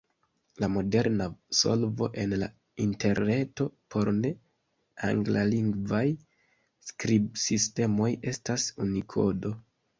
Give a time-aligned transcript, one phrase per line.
[0.61, 1.25] La moderna
[1.57, 2.47] solvo en la
[2.85, 3.67] Interreto
[3.97, 6.03] por ne-anglalingvaj
[6.91, 9.57] skribsistemoj estas Unikodo.